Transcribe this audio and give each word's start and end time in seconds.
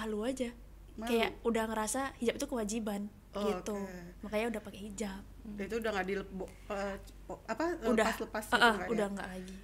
malu 0.00 0.24
aja 0.24 0.48
Malu. 0.96 1.12
kayak 1.12 1.30
udah 1.44 1.64
ngerasa 1.68 2.16
hijab 2.16 2.40
itu 2.40 2.46
kewajiban 2.48 3.12
Oh, 3.30 3.44
gitu 3.46 3.76
oke. 3.76 4.24
makanya 4.24 4.46
udah 4.48 4.62
pakai 4.64 4.80
hijab 4.80 5.22
Dan 5.44 5.64
itu 5.68 5.76
udah 5.76 5.90
nggak 5.92 6.06
di 6.08 6.14
apa 7.46 7.64
udah 7.84 8.06
lepas-lepas 8.08 8.44
uh, 8.48 8.56
uh, 8.56 8.72
nggak 8.72 8.80
ya? 8.80 8.90
udah 8.90 9.06
nggak 9.12 9.28
lagi 9.28 9.56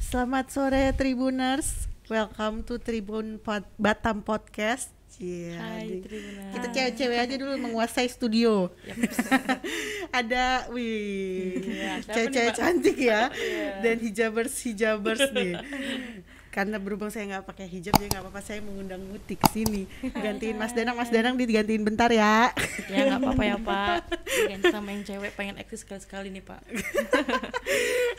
Selamat 0.00 0.50
sore 0.50 0.90
Tribuners, 0.92 1.68
welcome 2.08 2.66
to 2.66 2.76
Tribun 2.76 3.38
Pod- 3.38 3.68
Batam 3.76 4.22
Podcast. 4.22 4.90
Iya, 5.20 5.60
Hai 5.60 6.00
kita 6.50 6.66
cewek-cewek 6.72 7.18
aja 7.20 7.34
dulu 7.36 7.52
menguasai 7.60 8.08
studio. 8.08 8.72
Ada, 10.20 10.68
wih, 10.68 11.60
Iya, 11.80 11.92
cewek-cewek 12.04 12.52
cantik 12.52 12.96
ya, 12.96 13.28
Iya. 13.34 13.80
dan 13.80 13.96
hijabers 13.98 14.54
hijabers 14.62 15.22
nih. 15.36 15.56
Karena 16.50 16.82
berhubung 16.82 17.14
saya 17.14 17.30
nggak 17.30 17.46
pakai 17.46 17.70
hijab, 17.70 17.94
jadi 17.94 18.10
nggak 18.10 18.26
apa-apa 18.26 18.42
saya 18.42 18.58
mengundang 18.58 18.98
Muti 19.06 19.38
ke 19.38 19.46
sini. 19.48 19.86
Gantiin 20.02 20.58
Mas 20.58 20.74
Danang, 20.74 20.98
Mas 20.98 21.06
Danang 21.08 21.38
digantiin 21.38 21.86
bentar 21.86 22.10
ya. 22.10 22.50
ya 22.90 23.06
nggak 23.06 23.22
apa-apa 23.22 23.42
ya 23.46 23.56
pak 23.56 24.02
ganti 24.50 24.66
sama 24.66 24.90
yang 24.90 25.06
cewek 25.06 25.30
pengen 25.38 25.56
eksis 25.62 25.86
sekali-sekali 25.86 26.26
nih 26.34 26.42
pak 26.42 26.58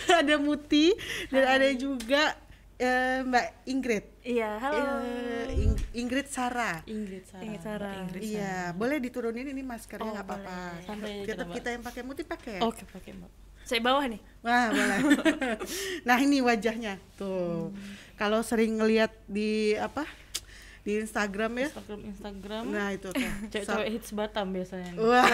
ada 0.08 0.40
Muti 0.40 0.96
dan 1.28 1.44
ada 1.44 1.68
juga 1.76 2.40
eh, 2.82 3.22
Mbak 3.22 3.46
Ingrid. 3.68 4.06
iya 4.24 4.58
halo 4.58 5.02
Eh, 5.02 5.46
Ing- 5.56 5.86
Ingrid 5.94 6.26
Sarah. 6.28 6.82
Ingrid 6.86 7.26
Sarah 7.60 7.94
Ingrid 8.02 8.22
Iya, 8.24 8.74
boleh 8.74 8.98
diturunin 8.98 9.46
ini 9.46 9.62
maskernya 9.62 10.02
Oh, 10.04 10.12
nggak 10.12 10.26
apa-apa. 10.26 10.58
Santai 10.82 11.22
aja 11.22 11.26
Tetap 11.28 11.48
kita, 11.48 11.56
kita 11.56 11.70
yang 11.72 11.84
pakai 11.84 12.02
Muti 12.02 12.24
pakai. 12.24 12.58
Oke 12.60 12.84
pakai 12.88 13.14
mbak 13.14 13.32
saya 13.62 13.78
bawah 13.80 14.04
nih 14.04 14.20
Wah, 14.42 14.68
boleh. 14.68 15.00
nah, 16.10 16.18
ini 16.18 16.42
wajahnya. 16.42 16.98
Tuh. 17.16 17.70
Kalau 18.18 18.42
sering 18.42 18.76
ngelihat 18.76 19.14
di 19.26 19.78
apa? 19.78 20.02
Di 20.82 20.98
Instagram 20.98 21.52
ya. 21.56 21.70
Instagram 21.70 22.00
Instagram 22.10 22.64
Nah, 22.68 22.88
itu 22.90 23.08
tuh. 23.10 23.22
cewek-cewek 23.54 23.88
hits 23.94 24.10
Batam 24.12 24.48
biasanya 24.50 24.90
nih. 24.92 25.00
Wah, 25.00 25.26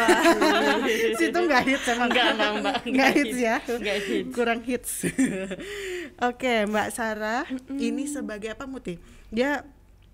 situ 1.19 1.39
nggak 1.39 1.63
hits 1.63 1.85
emang. 1.87 2.09
Enggak, 2.11 2.27
enggak, 2.35 2.51
Mbak. 2.51 2.75
Nggak 2.75 2.87
Enggak 2.87 3.09
hits 3.15 3.27
hits. 3.31 3.39
ya. 3.39 3.55
Enggak 3.63 3.97
hits. 4.03 4.33
Kurang 4.35 4.61
hits. 4.61 4.91
Oke, 6.29 6.53
Mbak 6.65 6.87
Sarah, 6.91 7.43
ini 7.69 8.03
sebagai 8.05 8.51
apa 8.51 8.65
Muti? 8.65 8.99
Dia 9.29 9.63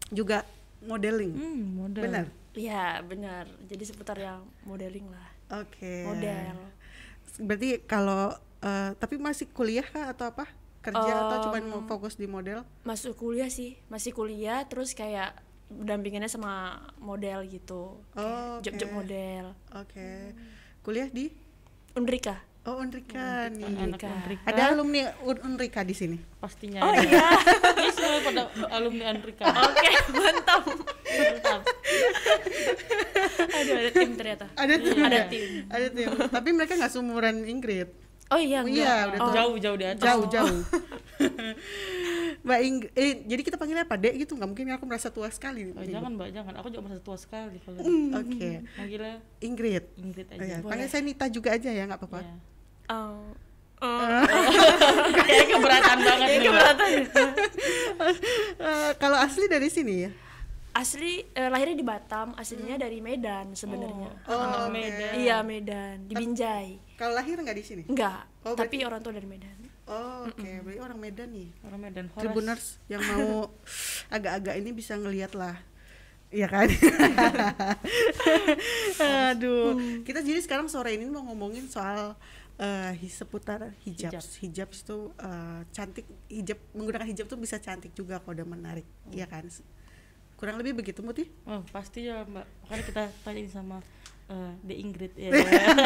juga 0.09 0.45
modeling. 0.81 1.31
hmm 1.31 1.61
modal 1.73 2.03
Benar. 2.03 2.25
iya 2.53 2.99
benar 3.01 3.47
jadi 3.65 3.81
seputar 3.81 4.19
yang 4.19 4.43
modeling 4.61 5.07
lah 5.07 5.31
Oke. 5.57 6.03
model 6.05 6.59
Berarti 7.39 7.81
kalau 7.87 8.29
eh, 8.59 8.91
tapi 8.93 9.17
masih 9.17 9.49
kuliah 9.49 9.81
kah 9.81 10.11
atau 10.11 10.29
apa? 10.29 10.45
Kerja 10.83 10.99
atau 11.17 11.37
cuma 11.41 11.57
Um, 11.57 11.67
mau 11.69 11.81
fokus 11.87 12.13
di 12.13 12.27
model? 12.27 12.67
masuk 12.83 13.15
kuliah 13.15 13.47
sih 13.47 13.79
masih 13.87 14.11
kuliah 14.11 14.61
terus 14.63 14.91
kayak 14.91 15.31
dampingannya 15.69 16.27
sama 16.27 16.53
model 16.97 17.47
gitu 17.47 18.03
Oh, 18.13 18.55
job-job 18.59 18.91
model 18.93 19.55
Oke. 19.73 20.35
Kuliah 20.81 21.07
di 21.07 21.31
Undrika 21.93 22.43
Oh, 22.63 22.79
Unrika 22.79 23.47
nih. 23.49 23.67
anak 23.67 23.99
Unrika. 23.99 24.07
Andrika 24.09 24.43
Ada 24.45 24.63
alumni 24.71 25.01
Un- 25.21 25.43
Unrika 25.45 25.81
di 25.81 25.91
sini. 25.91 26.15
pastinya 26.37 26.79
oh 26.81 26.91
ada. 26.91 26.99
iya 27.01 27.27
Ini 27.75 27.89
semua 27.91 28.19
pada 28.21 28.41
alumni 28.69 29.05
Andrika 29.09 29.43
oke 29.47 29.89
mantap 30.15 30.63
Mantap. 31.03 31.61
aduh 33.53 33.75
ada 33.77 33.89
tim 33.89 34.09
ternyata 34.13 34.45
Ada 34.53 34.75
tim. 34.77 34.95
ada 34.97 35.11
ya? 35.13 35.25
tim 35.27 35.47
Ada 35.67 35.87
tim. 35.89 36.09
tapi 36.29 36.49
mereka 36.51 36.73
nggak 36.75 36.87
seumuran 36.89 37.43
Ingrid. 37.43 37.89
Oh 38.29 38.39
iya 38.39 38.59
Oh, 38.59 38.67
enggak 38.67 38.83
iya, 38.87 38.95
udah 39.09 39.19
oh. 39.19 39.33
jauh 39.33 39.55
jauh 39.59 39.77
di 39.77 39.85
atas 39.85 40.03
Jauh, 40.03 40.25
jauh. 40.29 40.59
Mbak 42.43 42.59
Ingrid, 42.59 42.91
eh, 42.93 43.13
jadi 43.23 43.41
kita 43.41 43.55
panggilnya 43.55 43.87
apa? 43.87 43.95
Dek 43.95 44.19
gitu, 44.19 44.35
nggak 44.35 44.49
mungkin 44.51 44.65
aku 44.71 44.83
merasa 44.83 45.07
tua 45.07 45.31
sekali. 45.31 45.71
Oh, 45.71 45.79
jangan 45.79 46.11
mbak 46.11 46.35
jangan 46.35 46.53
aku 46.59 46.67
juga 46.67 46.83
merasa 46.83 46.99
tua 46.99 47.15
sekali 47.15 47.55
kalau 47.63 47.79
Oke, 48.19 48.67
manggilnya 48.75 49.15
Ingrid. 49.39 49.83
Ingrid 49.95 50.27
Oh, 50.27 50.43
ya. 50.43 50.59
aja 50.59 50.67
Panggil 50.67 50.87
saya 50.91 51.01
Nita 51.01 51.25
juga 51.31 51.55
aja 51.55 51.69
ya, 51.71 51.83
nggak 51.87 51.99
apa-apa. 51.99 52.19
Iya. 52.21 52.35
Oh. 52.91 53.23
Oh. 53.83 53.99
kayak 55.27 55.47
keberatan 55.51 55.97
banget 56.07 56.27
nih 56.39 56.47
mbak 56.47 56.71
Eh, 58.63 58.91
kalau 58.95 59.19
asli 59.19 59.51
dari 59.51 59.67
sini 59.67 60.07
ya? 60.07 60.11
Asli 60.73 61.23
eh, 61.27 61.47
lahirnya 61.47 61.73
di 61.73 61.83
Batam 61.83 62.33
aslinya 62.33 62.75
dari 62.75 62.97
Medan 62.97 63.53
sebenarnya 63.53 64.09
Oh, 64.25 64.33
oke. 64.33 64.43
anak 64.43 64.69
Medan. 64.69 65.11
iya 65.15 65.39
Medan 65.39 66.03
di 66.03 66.13
Binjai 66.13 66.69
Kalau 66.93 67.13
lahir 67.13 67.35
nggak 67.35 67.53
di 67.53 67.63
sini? 67.63 67.81
enggak 67.85 68.25
Oh, 68.41 68.53
tapi 68.53 68.81
orang 68.81 68.99
tua 68.99 69.11
dari 69.11 69.25
Medan 69.25 69.53
Oh, 69.83 70.25
oke. 70.25 70.49
Berarti 70.63 70.79
orang 70.79 70.97
Medan 70.97 71.27
nih. 71.29 71.49
orang 71.61 71.79
Medan 71.81 72.05
Horas 72.07 72.17
Tribuners 72.17 72.65
yang 72.87 73.01
mau 73.03 73.51
agak-agak 74.09 74.55
ini 74.55 74.69
bisa 74.71 74.95
ngeliat 74.95 75.33
lah. 75.33 75.59
Iya 76.29 76.47
kan? 76.47 76.65
Aduh. 79.29 80.01
Kita 80.01 80.19
jadi 80.19 80.39
sekarang 80.39 80.67
sore 80.67 80.93
ini 80.93 81.05
mau 81.05 81.21
ngomongin 81.23 81.67
soal 81.67 82.15
eh, 82.55 82.91
hi- 82.95 83.11
seputar 83.11 83.73
hijab. 83.83 84.13
Hijab. 84.13 84.23
Hijab 84.39 84.67
itu 84.71 84.97
eh, 85.13 85.59
cantik. 85.69 86.05
Hijab 86.27 86.57
menggunakan 86.71 87.05
hijab 87.05 87.25
tuh 87.27 87.35
bisa 87.35 87.57
cantik 87.57 87.91
juga 87.91 88.17
kalau 88.17 88.33
udah 88.33 88.47
menarik. 88.47 88.85
Iya 89.09 89.25
kan? 89.25 89.43
Kurang 90.43 90.59
lebih 90.59 90.75
begitu 90.75 90.99
Muti? 90.99 91.23
Oh 91.45 91.63
pasti 91.65 92.03
ya 92.03 92.27
mbak, 92.27 92.43
makanya 92.61 92.83
kita 92.83 93.03
tanyain 93.23 93.47
sama 93.47 93.79
eh 94.25 94.53
The 94.61 94.75
Ingrid 94.77 95.13
ya. 95.15 95.31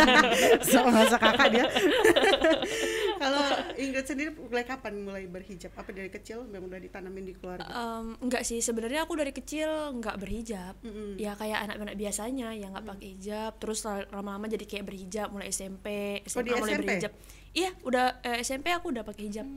Sama 0.63 0.94
masa 0.95 1.18
kakak 1.18 1.50
dia. 1.51 1.66
Kalau 3.22 3.46
Ingrid 3.75 4.06
sendiri 4.06 4.29
mulai 4.31 4.62
kapan 4.62 4.94
mulai 5.00 5.25
berhijab? 5.25 5.73
Apa 5.73 5.90
dari 5.90 6.07
kecil 6.07 6.46
memang 6.46 6.69
udah 6.69 6.78
ditanamin 6.79 7.23
di 7.23 7.34
keluarga? 7.34 7.66
Em, 7.66 8.13
enggak 8.19 8.41
sih 8.41 8.57
sebenarnya 8.59 9.03
aku 9.03 9.13
dari 9.13 9.29
kecil 9.31 9.69
enggak 9.91 10.17
berhijab 10.17 10.78
Mm-mm. 10.79 11.17
ya 11.17 11.34
kayak 11.34 11.66
anak-anak 11.66 11.96
biasanya 11.96 12.53
yang 12.53 12.73
nggak 12.73 12.85
pakai 12.88 13.07
hijab 13.12 13.51
terus 13.57 13.79
la- 13.84 14.09
lama-lama 14.12 14.46
jadi 14.47 14.66
kayak 14.66 14.85
berhijab 14.85 15.28
mulai 15.29 15.50
SMP 15.50 15.88
Oh, 16.28 16.41
di 16.41 16.50
SMA 16.50 16.57
mulai 16.59 16.73
SMP? 16.73 16.81
berhijab 16.84 17.12
iya 17.51 17.69
udah 17.84 18.06
eh, 18.22 18.38
SMP 18.41 18.67
aku 18.69 18.90
udah 18.90 19.01
pakai 19.03 19.23
hijab 19.23 19.47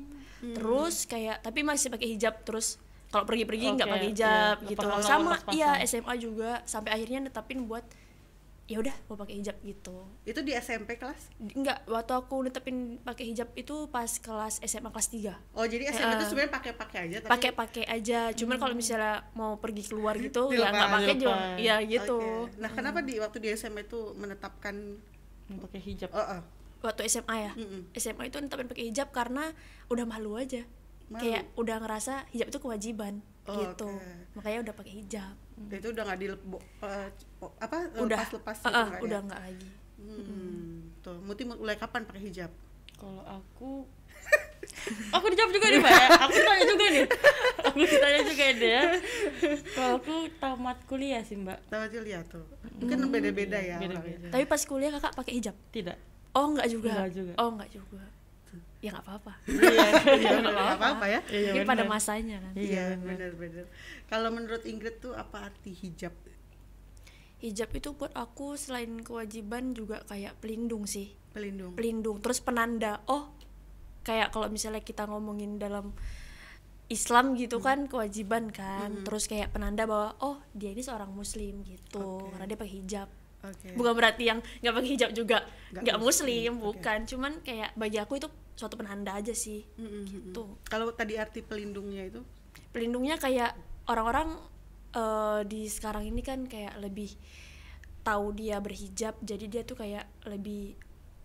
Hmm. 0.41 0.57
terus 0.57 1.05
kayak 1.05 1.45
tapi 1.45 1.61
masih 1.61 1.93
pakai 1.93 2.09
hijab 2.11 2.33
terus 2.41 2.81
kalau 3.11 3.25
pergi-pergi 3.27 3.75
nggak 3.75 3.89
Oke, 3.91 3.95
pakai 3.95 4.09
hijab 4.09 4.57
iya, 4.57 4.69
gitu. 4.71 4.81
lepas-lepas, 4.87 5.05
sama 5.05 5.33
iya 5.51 5.71
SMA 5.83 6.15
juga. 6.17 6.51
Sampai 6.65 6.95
akhirnya 6.95 7.27
netapin 7.27 7.67
buat 7.67 7.83
ya 8.71 8.79
udah 8.79 8.95
mau 9.11 9.19
pakai 9.19 9.43
hijab 9.43 9.59
gitu. 9.67 10.07
Itu 10.23 10.47
di 10.47 10.55
SMP 10.55 10.95
kelas? 10.95 11.35
Di- 11.35 11.59
enggak 11.59 11.83
waktu 11.91 12.13
aku 12.15 12.47
netepin 12.47 13.03
pakai 13.03 13.27
hijab 13.27 13.51
itu 13.59 13.91
pas 13.91 14.07
kelas 14.07 14.63
SMA 14.63 14.95
kelas 14.95 15.11
3 15.11 15.59
Oh 15.59 15.67
jadi 15.67 15.91
SMP 15.91 16.15
itu 16.15 16.23
Eh, 16.23 16.29
sebenarnya 16.31 16.53
pakai-pakai 16.55 16.99
aja 17.11 17.17
tapi 17.19 17.31
pakai 17.35 17.51
pakai 17.51 17.85
aja. 17.91 18.31
Cuman 18.31 18.63
kalau 18.63 18.79
misalnya 18.79 19.27
mau 19.35 19.59
pergi 19.59 19.91
keluar 19.91 20.15
gitu 20.23 20.55
ya 20.55 20.71
nggak 20.71 20.87
pakai 21.03 21.15
juga. 21.19 21.35
ya 21.59 21.83
gitu. 21.83 22.47
Oke. 22.47 22.63
Nah 22.63 22.71
kenapa 22.71 23.03
di 23.03 23.19
waktu 23.19 23.43
di 23.43 23.51
SMA 23.59 23.91
itu 23.91 24.15
menetapkan 24.15 25.03
pakai 25.51 25.81
hijab. 25.83 26.15
oh, 26.15 26.23
oh. 26.23 26.41
waktu 26.87 27.11
SMA 27.11 27.37
ya? 27.43 27.53
Mm-mm. 27.59 27.91
SMA 27.99 28.31
itu 28.31 28.39
netapin 28.39 28.71
pakai 28.71 28.87
hijab 28.87 29.11
karena 29.11 29.51
udah 29.91 30.07
malu 30.07 30.39
aja 30.39 30.63
Malu. 31.11 31.19
kayak 31.19 31.43
udah 31.55 31.77
ngerasa 31.79 32.15
hijab 32.31 32.49
itu 32.49 32.59
kewajiban 32.59 33.15
Oh, 33.43 33.57
gitu 33.57 33.89
oke. 33.91 34.11
makanya 34.33 34.59
udah 34.63 34.75
pakai 34.75 34.93
hijab 34.97 35.35
Dan 35.61 35.77
itu 35.77 35.89
udah 35.91 36.03
nggak 36.05 36.19
di 36.19 36.27
apa 37.59 37.77
udah 37.99 38.19
lepas-lepas 38.21 38.57
uh, 38.57 38.63
gitu 38.63 38.71
uh, 38.71 38.85
nggak 38.87 39.03
udah 39.03 39.19
ya? 39.19 39.27
nggak 39.27 39.41
lagi 39.43 39.71
Hmm, 40.01 40.97
tuh 41.01 41.19
Muti 41.21 41.45
mulai 41.45 41.75
kapan 41.75 42.03
pakai 42.03 42.23
hijab? 42.23 42.49
Kalau 42.95 43.21
aku 43.23 43.85
Aku 45.11 45.25
dijawab 45.27 45.51
juga 45.51 45.67
nih 45.67 45.79
mbak 45.79 45.93
ya. 45.93 46.09
Aku 46.21 46.37
tanya 46.39 46.65
juga 46.65 46.85
nih. 46.87 47.05
Aku 47.63 47.79
ditanya 47.81 48.21
juga 48.23 48.45
deh 48.51 48.71
ya. 48.71 48.83
Kalau 49.71 49.93
aku 49.99 50.15
tamat 50.35 50.79
kuliah 50.85 51.21
sih 51.21 51.35
mbak. 51.35 51.61
Tahu 51.67 51.81
aja 51.83 51.99
lihat 51.99 52.25
tuh. 52.27 52.45
Mungkin 52.77 53.09
beda-beda 53.09 53.59
ya 53.59 53.77
Beda-beda. 53.77 54.09
orangnya. 54.21 54.31
tapi 54.31 54.45
pas 54.47 54.63
kuliah 54.63 54.91
kakak 54.91 55.13
pakai 55.15 55.33
hijab 55.35 55.57
Tidak. 55.71 55.97
oh 56.31 56.47
nggak 56.51 56.69
juga 56.71 56.91
Nggak 56.95 57.13
juga. 57.13 57.33
oh 57.37 57.51
nggak 57.51 57.71
juga 57.71 58.03
ya 58.81 58.91
nggak 58.91 59.05
apa-apa 59.05 59.33
Iya. 59.47 59.89
Iya, 60.17 60.31
nggak 60.41 60.73
apa-apa 60.75 61.05
ya. 61.07 61.21
Iya, 61.27 61.51
ini 61.53 61.65
pada 61.65 61.85
masanya 61.85 62.37
kan 62.41 62.53
Iya, 62.53 62.65
Iya, 62.65 62.85
benar. 62.97 63.31
benar-benar. 63.31 63.67
Kalau 64.07 64.29
menurut 64.31 64.63
Ingrid 64.65 64.97
tuh 64.99 65.13
apa 65.13 65.47
arti 65.47 65.73
hijab? 65.75 66.13
hijab 67.39 67.73
itu 67.73 67.93
buat 67.93 68.13
aku 68.13 68.53
selain 68.55 69.01
kewajiban 69.01 69.73
juga 69.73 70.05
kayak 70.05 70.37
pelindung 70.39 70.85
sih 70.85 71.17
Pelindung. 71.31 71.73
pelindung 71.73 72.21
terus 72.21 72.37
penanda 72.39 73.01
oh 73.07 73.33
kayak 74.03 74.29
kalau 74.29 74.49
misalnya 74.49 74.81
kita 74.81 75.05
ngomongin 75.05 75.57
dalam 75.57 75.97
Islam 76.87 77.33
gitu 77.35 77.57
Hmm. 77.57 77.65
kan 77.65 77.79
kewajiban 77.87 78.51
kan 78.51 78.93
terus 79.05 79.25
kayak 79.25 79.55
penanda 79.55 79.87
bahwa 79.87 80.13
oh 80.19 80.37
dia 80.53 80.69
ini 80.69 80.83
seorang 80.83 81.09
muslim 81.11 81.63
gitu 81.63 81.97
Oke. 82.21 82.29
karena 82.31 82.45
dia 82.45 82.59
pakai 82.59 82.75
hijab 82.77 83.09
Oke. 83.41 83.73
bukan 83.73 83.93
berarti 83.97 84.29
yang 84.29 84.39
nggak 84.61 84.75
pakai 84.77 84.91
hijab 84.93 85.11
juga 85.13 85.39
Nggak 85.71 85.97
muslim, 85.97 86.53
muslim, 86.53 86.53
bukan. 86.61 86.99
Cuman 87.07 87.33
kayak 87.41 87.71
bagi 87.73 87.97
aku 87.97 88.19
itu 88.19 88.29
suatu 88.53 88.77
penanda 88.77 89.17
aja 89.17 89.33
sih 89.33 89.65
Mm-mm, 89.79 90.03
gitu. 90.05 90.43
Mm-mm. 90.45 90.67
Kalau 90.69 90.93
tadi 90.93 91.17
arti 91.17 91.41
pelindungnya 91.41 92.05
itu? 92.05 92.21
Pelindungnya 92.75 93.17
kayak 93.17 93.57
orang-orang 93.87 94.37
eh, 94.93 95.41
di 95.49 95.71
sekarang 95.71 96.05
ini 96.05 96.21
kan 96.21 96.45
kayak 96.45 96.77
lebih 96.77 97.15
tahu 98.01 98.33
dia 98.33 98.59
berhijab 98.59 99.17
jadi 99.21 99.45
dia 99.47 99.63
tuh 99.63 99.77
kayak 99.77 100.05
lebih 100.27 100.73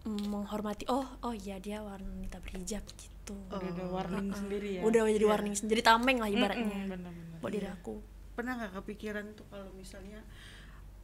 mm, 0.03 0.27
menghormati 0.27 0.83
oh 0.91 1.07
oh 1.23 1.33
iya 1.33 1.55
dia 1.59 1.79
wanita 1.81 2.39
berhijab 2.43 2.83
gitu. 2.95 3.35
Oh. 3.49 3.57
udah 3.57 3.71
ada 3.73 3.85
warning 3.89 4.29
sendiri 4.29 4.67
ya? 4.77 4.81
Udah 4.85 5.01
jadi 5.09 5.25
warning 5.25 5.55
jadi 5.57 5.81
tameng 5.81 6.21
lah 6.21 6.29
ibaratnya 6.29 6.69
Mm-mm, 6.69 6.91
bener-bener. 6.93 7.39
buat 7.41 7.51
diri 7.51 7.67
aku. 7.67 7.95
Pernah 8.37 8.53
nggak 8.61 8.73
kepikiran 8.77 9.25
tuh 9.33 9.47
kalau 9.49 9.71
misalnya 9.73 10.21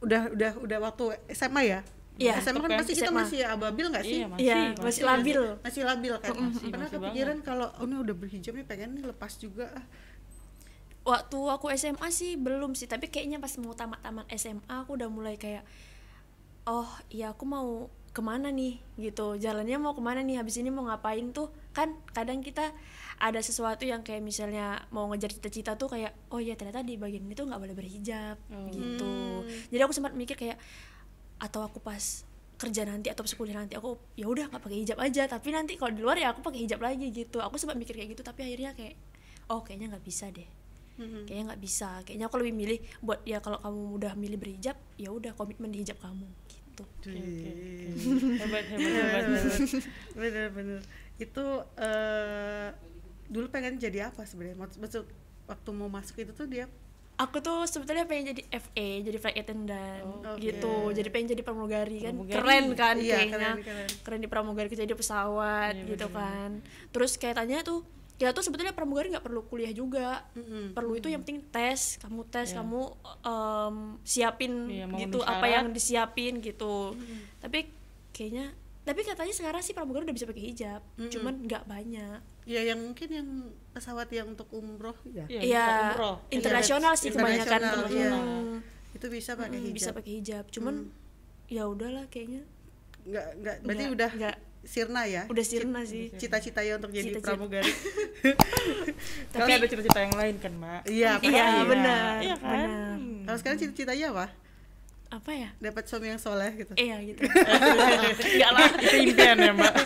udah 0.02 0.22
udah 0.34 0.52
udah 0.60 0.78
waktu 0.82 1.04
SMA 1.32 1.62
ya? 1.64 1.80
Iya, 2.20 2.44
SMA 2.44 2.60
kan 2.60 2.70
pasti 2.76 2.92
kita 2.92 3.08
SMA. 3.08 3.18
masih 3.24 3.40
ababil 3.48 3.86
nggak 3.88 4.04
sih? 4.04 4.20
Iya 4.20 4.26
masih 4.28 4.44
Iya, 4.44 4.54
masih, 4.54 4.84
masih 4.84 5.02
labil. 5.08 5.40
Masih 5.64 5.82
labil 5.88 6.12
kan? 6.20 6.30
Masih, 6.36 6.68
pernah 6.68 6.88
masih 6.88 6.98
kepikiran 7.00 7.36
kalau 7.40 7.68
oh 7.80 7.86
ini 7.88 7.96
udah 7.96 8.14
berhijab 8.14 8.52
nih 8.52 8.66
pengen 8.68 8.90
nih 8.98 9.04
lepas 9.08 9.32
juga. 9.40 9.70
Ah. 9.72 9.86
waktu 11.02 11.34
aku 11.34 11.66
SMA 11.74 12.14
sih 12.14 12.38
belum 12.38 12.78
sih 12.78 12.86
tapi 12.86 13.10
kayaknya 13.10 13.42
pas 13.42 13.50
mau 13.58 13.74
tamat-tamat 13.74 14.22
SMA 14.38 14.70
aku 14.70 14.94
udah 14.94 15.10
mulai 15.10 15.34
kayak 15.34 15.66
oh 16.62 16.86
iya 17.10 17.34
aku 17.34 17.42
mau 17.42 17.90
ke 18.12 18.20
mana 18.20 18.52
nih? 18.52 18.76
Gitu. 19.00 19.40
Jalannya 19.40 19.80
mau 19.80 19.96
ke 19.96 20.02
mana 20.04 20.20
nih? 20.20 20.38
Habis 20.38 20.60
ini 20.60 20.68
mau 20.68 20.84
ngapain 20.84 21.32
tuh? 21.32 21.48
Kan 21.72 21.96
kadang 22.12 22.44
kita 22.44 22.70
ada 23.22 23.38
sesuatu 23.38 23.86
yang 23.86 24.02
kayak 24.02 24.18
misalnya 24.18 24.82
mau 24.90 25.06
ngejar 25.06 25.30
cita-cita 25.30 25.78
tuh 25.78 25.86
kayak 25.86 26.10
oh 26.28 26.42
iya 26.42 26.58
ternyata 26.58 26.82
di 26.82 26.98
bagian 26.98 27.22
ini 27.22 27.32
tuh 27.32 27.46
nggak 27.46 27.60
boleh 27.60 27.70
berhijab 27.72 28.34
Oh. 28.50 28.66
gitu. 28.68 29.14
Jadi 29.70 29.78
aku 29.78 29.94
sempat 29.94 30.12
mikir 30.12 30.34
kayak 30.34 30.58
atau 31.38 31.62
aku 31.62 31.78
pas 31.78 32.26
kerja 32.58 32.82
nanti 32.82 33.10
atau 33.10 33.22
pas 33.22 33.30
kuliah 33.32 33.58
nanti 33.58 33.74
aku 33.74 33.94
ya 34.14 34.26
udah 34.26 34.46
nggak 34.46 34.62
pakai 34.62 34.78
hijab 34.82 34.98
aja 34.98 35.26
tapi 35.26 35.50
nanti 35.50 35.74
kalau 35.74 35.90
di 35.90 35.98
luar 35.98 36.14
ya 36.14 36.30
aku 36.30 36.42
pakai 36.42 36.66
hijab 36.66 36.82
lagi 36.82 37.10
gitu. 37.10 37.38
Aku 37.38 37.54
sempat 37.56 37.78
mikir 37.78 37.94
kayak 37.94 38.10
gitu 38.10 38.22
tapi 38.22 38.42
akhirnya 38.42 38.74
kayak 38.74 38.98
oh 39.48 39.62
kayaknya 39.62 39.94
nggak 39.94 40.02
bisa 40.02 40.26
deh. 40.28 40.50
Mhm. 40.92 41.24
kayaknya 41.24 41.44
nggak 41.54 41.62
bisa. 41.62 41.88
Kayaknya 42.02 42.26
aku 42.26 42.36
lebih 42.42 42.54
milih 42.54 42.78
buat 43.00 43.22
ya 43.22 43.38
kalau 43.38 43.58
kamu 43.58 43.80
udah 43.96 44.12
milih 44.14 44.38
berhijab 44.38 44.74
ya 44.98 45.08
udah 45.08 45.30
komitmen 45.32 45.70
di 45.70 45.80
hijab 45.80 45.96
kamu 45.98 46.26
gitu. 46.50 46.82
Oke, 46.82 47.06
oke, 47.06 47.22
oke. 47.22 47.50
hebat 48.34 48.64
hebat 48.66 48.90
hebat 48.90 49.24
hebat. 49.30 49.44
Bener-bener 50.18 50.80
itu 51.18 51.44
eh 51.78 52.68
dulu 53.32 53.48
pengen 53.48 53.74
jadi 53.76 54.06
apa 54.06 54.22
sebenarnya 54.22 54.54
Maksud- 54.58 54.78
maksud 54.78 55.04
waktu 55.44 55.70
mau 55.70 55.88
masuk 55.88 56.20
itu 56.20 56.30
tuh 56.30 56.44
dia 56.44 56.68
aku 57.14 57.38
tuh 57.38 57.64
sebetulnya 57.64 58.04
pengen 58.04 58.30
jadi 58.30 58.42
FA 58.52 58.88
jadi 59.00 59.16
flight 59.16 59.38
attendant 59.38 60.04
Oh, 60.04 60.20
oke. 60.28 60.38
gitu 60.38 60.74
jadi 60.90 61.08
pengen 61.08 61.28
jadi 61.30 61.42
pramugari 61.42 61.98
kan 62.00 62.12
Pramugari. 62.14 62.34
keren 62.34 62.64
kan 62.74 62.94
Iya, 62.96 63.14
kayaknya 63.18 63.50
keren, 63.56 63.88
keren. 63.98 64.18
di 64.18 64.28
pramugari 64.28 64.68
kerja 64.68 64.84
di 64.84 64.92
pesawat 64.92 65.72
Iya, 65.74 65.84
gitu 65.88 66.06
bener. 66.06 66.18
kan 66.18 66.50
terus 66.88 67.12
kayak 67.14 67.36
tanya 67.36 67.60
tuh 67.62 67.84
kita 68.12 68.30
tuh 68.30 68.42
sebetulnya 68.42 68.70
pramugari 68.70 69.10
nggak 69.10 69.24
perlu 69.24 69.42
kuliah 69.44 69.72
juga 69.72 70.22
Mm-mm. 70.32 70.72
perlu 70.72 70.94
itu 70.94 71.08
yang 71.08 71.20
penting 71.20 71.42
tes 71.44 71.96
kamu 71.98 72.20
tes 72.24 72.48
Iya. 72.48 72.56
kamu 72.58 72.80
em, 73.22 73.76
siapin 74.02 74.52
Iya, 74.68 74.84
mau 74.86 74.98
gitu 74.98 75.18
apa 75.20 75.46
yang 75.48 75.66
disiapin 75.70 76.38
gitu 76.38 76.94
tapi 77.38 77.66
kayaknya 78.10 78.52
tapi 78.82 79.00
katanya 79.00 79.30
sekarang 79.30 79.60
sih 79.60 79.72
pramugari 79.72 80.02
udah 80.04 80.12
bisa 80.12 80.26
pakai 80.26 80.44
hijab 80.44 80.82
Mm-mm. 80.92 81.06
cuman 81.08 81.34
nggak 81.40 81.64
banyak 81.64 82.18
ya 82.42 82.60
yang 82.64 82.78
mungkin 82.78 83.08
yang 83.08 83.28
pesawat 83.70 84.08
yang 84.08 84.26
untuk 84.28 84.50
umroh 84.50 84.98
ya 85.06 85.22
Iya, 85.26 85.40
Iya, 85.40 85.62
bisa 85.62 85.82
umroh. 85.88 86.16
internasional 86.28 86.92
sih 86.94 87.08
kebanyakan 87.08 87.60
iya. 87.88 88.10
Hmm. 88.10 88.58
itu 88.92 89.06
bisa 89.08 89.32
pakai 89.32 89.54
Mm, 89.54 89.64
hijab 89.64 89.76
bisa 89.76 89.90
pakai 89.92 90.12
hijab 90.14 90.44
cuman 90.48 90.74
ya 91.46 91.64
udahlah 91.64 92.04
kayaknya 92.06 92.42
nggak 93.02 93.26
nggak 93.36 93.54
berarti 93.60 93.82
Nggak- 93.82 93.94
udah 93.94 94.10
nggak. 94.12 94.36
sirna 94.64 95.02
ya 95.04 95.22
udah 95.26 95.42
sirna 95.44 95.80
sih 95.82 96.06
cita-citanya 96.12 96.78
untuk 96.78 96.90
jadi 96.92 97.06
Cita-cita. 97.08 97.28
pramugari 97.28 97.66
Tapi 99.32 99.50
ada 99.52 99.66
cita-cita 99.66 99.98
yang 100.00 100.14
lain 100.14 100.36
kan, 100.38 100.52
Mbak. 100.52 100.80
iya 100.88 101.18
iya 101.20 101.46
benar 101.62 102.18
Iya 102.20 102.36
kan? 102.36 102.58
benar. 102.62 102.94
Hmm. 102.94 103.22
kalau 103.24 103.38
sekarang 103.38 103.58
cita-citanya 103.58 104.06
apa 104.10 104.26
apa 105.12 105.28
ya? 105.36 105.52
Dapat 105.60 105.84
suami 105.84 106.08
yang 106.08 106.16
soleh 106.16 106.48
gitu. 106.56 106.72
Iya 106.72 106.96
gitu. 107.04 107.20
Enggak 108.32 108.50
lah, 108.56 108.68
itu 108.80 108.96
impian 109.12 109.36
ya, 109.36 109.52
Mbak. 109.52 109.72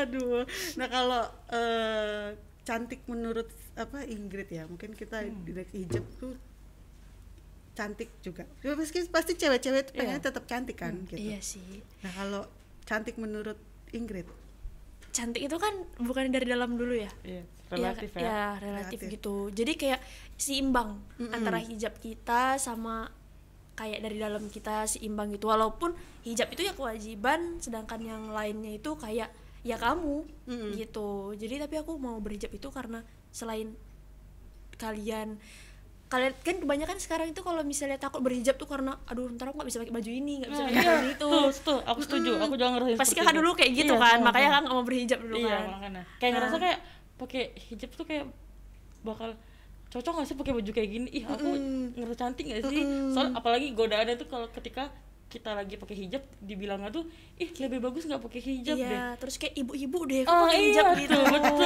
aduh. 0.00 0.46
Nah 0.78 0.86
kalau 0.86 1.22
eh, 1.50 2.26
cantik 2.62 3.02
menurut 3.10 3.50
apa 3.74 4.06
Ingrid 4.06 4.46
ya 4.52 4.68
mungkin 4.70 4.94
kita 4.94 5.24
di 5.26 5.50
hijab 5.74 6.04
tuh 6.22 6.38
cantik 7.74 8.12
juga. 8.20 8.44
Ya, 8.60 8.76
pasti 8.76 9.00
pasti 9.08 9.32
cewek-cewek 9.34 9.90
tuh 9.90 9.94
pengen 9.96 10.20
Iya. 10.20 10.26
tetap 10.30 10.44
cantik 10.46 10.76
kan 10.78 10.94
gitu. 11.08 11.18
Iya 11.18 11.38
sih. 11.42 11.80
Nah 12.06 12.12
kalau 12.12 12.42
cantik 12.86 13.16
menurut 13.16 13.56
Ingrid? 13.90 14.28
Cantik 15.10 15.42
itu 15.42 15.56
kan 15.58 15.74
bukan 15.98 16.30
dari 16.30 16.46
dalam 16.46 16.78
dulu 16.78 16.94
ya? 16.94 17.10
Iya, 17.26 17.42
Iya, 17.42 17.44
relatif 17.70 18.10
ya, 18.12 18.20
ya. 18.20 18.44
relatif 18.58 18.98
Relatif. 18.98 19.14
gitu 19.14 19.34
jadi 19.50 19.72
kayak 19.74 20.00
seimbang 20.36 20.98
Mm-mm. 21.16 21.30
antara 21.30 21.58
hijab 21.58 21.94
kita 21.96 22.56
sama 22.56 23.08
kayak 23.72 24.00
dari 24.00 24.16
dalam 24.16 24.44
kita 24.46 24.84
seimbang 24.84 25.30
gitu 25.30 25.46
walaupun 25.46 25.94
hijab 26.22 26.48
itu 26.48 26.62
ya 26.62 26.72
kewajiban 26.72 27.56
sedangkan 27.58 28.00
yang 28.00 28.22
lainnya 28.28 28.74
itu 28.74 28.90
kayak 28.94 29.30
ya 29.60 29.76
kamu 29.76 30.26
Mm-mm. 30.44 30.72
gitu 30.74 31.32
jadi 31.34 31.62
tapi 31.62 31.78
aku 31.78 31.94
mau 31.94 32.16
berhijab 32.16 32.50
itu 32.50 32.68
karena 32.68 33.00
selain 33.30 33.72
kalian 34.76 35.36
kalian 36.10 36.34
kan 36.42 36.58
kebanyakan 36.58 36.98
sekarang 36.98 37.30
itu 37.30 37.38
kalau 37.38 37.62
misalnya 37.62 37.94
takut 37.94 38.18
berhijab 38.18 38.58
tuh 38.58 38.66
karena 38.66 38.98
aduh 39.06 39.30
ntar 39.30 39.46
aku 39.46 39.62
nggak 39.62 39.68
bisa 39.68 39.78
pakai 39.78 39.94
baju 39.94 40.10
ini 40.10 40.32
nggak 40.42 40.50
bisa 40.50 40.58
Nah, 40.58 40.66
pakai 40.66 40.74
iya, 40.76 40.90
baju 40.90 41.08
itu 41.08 41.28
tuh, 41.30 41.46
tuh, 41.62 41.78
aku 41.86 42.00
setuju. 42.02 42.30
Aku 42.40 42.54
juga 42.58 42.68
ngerasain 42.74 42.98
pasti 42.98 43.14
kakak 43.14 43.30
itu. 43.30 43.38
dulu 43.38 43.50
kayak 43.54 43.72
gitu 43.78 43.94
Iya, 43.94 44.02
kan 44.02 44.18
makanya 44.20 44.50
kan 44.50 44.62
nggak 44.66 44.74
mau 44.74 44.82
berhijab 44.82 45.18
dulu 45.22 45.36
iya 45.38 45.54
kan 45.54 45.64
makanya 45.70 46.02
kayak 46.18 46.32
ngerasa 46.34 46.50
Nah. 46.50 46.62
kayak 46.66 46.78
pakai 47.20 47.52
hijab 47.68 47.92
tuh 47.92 48.08
kayak 48.08 48.24
bakal 49.04 49.36
cocok 49.92 50.12
gak 50.22 50.28
sih 50.32 50.36
pakai 50.40 50.52
baju 50.56 50.70
kayak 50.72 50.88
gini? 50.88 51.08
Ih 51.12 51.24
aku 51.28 51.46
ngerasa 51.98 52.16
cantik 52.16 52.48
gak 52.48 52.64
sih? 52.72 52.80
Soal 53.12 53.36
apalagi 53.36 53.76
godaannya 53.76 54.16
tuh 54.16 54.28
kalau 54.32 54.48
ketika 54.48 54.88
kita 55.30 55.54
lagi 55.54 55.78
pakai 55.78 55.94
hijab 55.94 56.26
dibilangnya 56.42 56.90
tuh 56.90 57.06
ih 57.38 57.46
lebih 57.62 57.78
bagus 57.78 58.02
nggak 58.02 58.18
pakai 58.18 58.40
hijab 58.42 58.74
deh. 58.74 58.82
iya 58.82 59.14
terus 59.14 59.38
kayak 59.38 59.54
ibu-ibu 59.62 60.02
deh 60.10 60.26
kok 60.26 60.34
oh 60.34 60.50
pakai 60.50 60.58
iya 60.58 60.66
hijab 60.66 60.86
gitu. 60.98 61.14
tuh, 61.14 61.24
betul. 61.30 61.58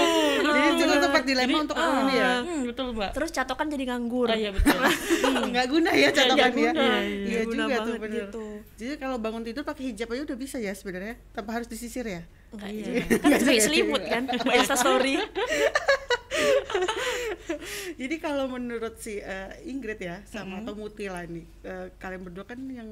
Jadi 0.44 0.60
itu 0.68 0.84
tuh 0.84 0.98
tempat 1.00 1.22
dilema 1.24 1.48
Jadi, 1.48 1.54
untuk 1.64 1.76
ah, 1.80 1.84
orang 1.88 1.96
ini 2.04 2.14
ya. 2.14 2.32
hmm, 2.44 2.60
betul 2.68 2.86
mbak. 2.92 3.10
Terus 3.16 3.30
catokan 3.32 3.66
jadi 3.72 3.84
nganggur. 3.88 4.28
Ah, 4.28 4.36
iya 4.36 4.50
betul. 4.52 4.76
Nggak 5.56 5.66
guna 5.72 5.90
ya 5.96 6.08
catakan 6.12 6.36
nggak 6.36 6.50
ya 6.52 6.56
guna. 6.60 6.84
iya, 6.84 7.24
Nggak 7.24 7.44
guna 7.48 7.62
juga 7.64 7.76
tuh 7.80 7.94
bener. 7.96 8.16
gitu. 8.20 8.44
Jadi 8.74 8.98
kalau 8.98 9.16
bangun 9.16 9.42
tidur 9.42 9.62
pakai 9.62 9.90
hijab 9.90 10.10
aja 10.10 10.22
udah 10.24 10.38
bisa 10.38 10.56
ya 10.58 10.72
sebenarnya. 10.72 11.14
Tanpa 11.30 11.54
harus 11.54 11.66
disisir 11.66 12.02
ya? 12.02 12.22
Enggak 12.50 12.70
Iya. 12.70 12.84
juga. 12.84 13.02
kan 13.22 13.38
pakai 13.44 13.60
selimut 13.60 14.02
kan 14.02 14.22
mbak 14.26 14.66
story. 14.74 15.14
Jadi 17.94 18.16
kalau 18.18 18.50
menurut 18.50 18.98
si 18.98 19.22
eh, 19.22 19.54
Ingrid 19.64 20.00
ya 20.00 20.18
sama 20.26 20.58
atau 20.58 20.74
Mutila 20.74 21.22
nih 21.22 21.46
eh, 21.62 21.86
kalian 21.96 22.22
berdua 22.26 22.44
kan 22.44 22.58
yang 22.66 22.88